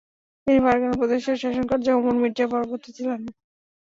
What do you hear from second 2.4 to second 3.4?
বড় পুত্র ছিলেন।